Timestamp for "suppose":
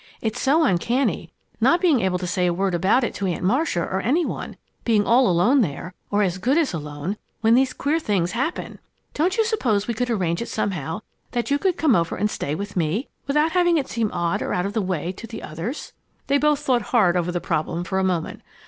9.45-9.87